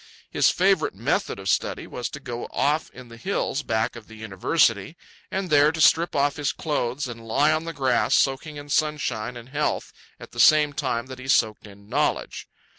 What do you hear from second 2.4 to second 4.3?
off in the hills back of the